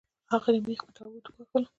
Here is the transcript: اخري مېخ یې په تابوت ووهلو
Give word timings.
اخري 0.37 0.59
مېخ 0.67 0.79
یې 0.81 0.87
په 0.87 0.93
تابوت 0.95 1.25
ووهلو 1.27 1.69